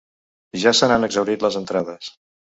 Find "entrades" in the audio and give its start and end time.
1.59-2.09